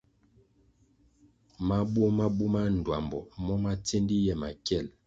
Mabuo 1.67 2.07
ma 2.17 2.27
buma 2.35 2.61
ndtuambo 2.73 3.19
mo 3.45 3.55
ma 3.63 3.71
tsendi 3.85 4.15
ye 4.25 4.33
makiel. 4.41 4.87